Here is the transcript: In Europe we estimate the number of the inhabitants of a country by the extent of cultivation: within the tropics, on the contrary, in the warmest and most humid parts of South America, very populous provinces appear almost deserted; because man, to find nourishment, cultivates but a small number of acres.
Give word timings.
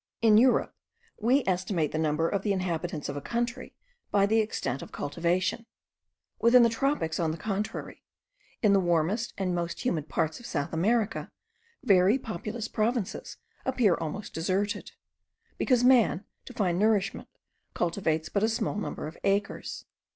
In 0.23 0.35
Europe 0.39 0.73
we 1.19 1.43
estimate 1.45 1.91
the 1.91 1.99
number 1.99 2.27
of 2.27 2.41
the 2.41 2.53
inhabitants 2.53 3.07
of 3.07 3.15
a 3.15 3.21
country 3.21 3.75
by 4.09 4.25
the 4.25 4.39
extent 4.39 4.81
of 4.81 4.91
cultivation: 4.91 5.67
within 6.39 6.63
the 6.63 6.69
tropics, 6.69 7.19
on 7.19 7.29
the 7.29 7.37
contrary, 7.37 8.01
in 8.63 8.73
the 8.73 8.79
warmest 8.79 9.31
and 9.37 9.53
most 9.53 9.85
humid 9.85 10.09
parts 10.09 10.39
of 10.39 10.47
South 10.47 10.73
America, 10.73 11.29
very 11.83 12.17
populous 12.17 12.67
provinces 12.67 13.37
appear 13.63 13.93
almost 13.93 14.33
deserted; 14.33 14.93
because 15.59 15.83
man, 15.83 16.25
to 16.45 16.53
find 16.53 16.79
nourishment, 16.79 17.27
cultivates 17.75 18.27
but 18.27 18.41
a 18.41 18.49
small 18.49 18.77
number 18.79 19.05
of 19.05 19.19
acres. 19.23 19.85